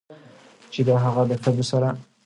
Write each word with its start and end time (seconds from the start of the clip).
چې 0.71 0.79
هغه 1.03 1.23
د 1.29 1.31
ښځو 1.43 1.63
سره 1.71 1.89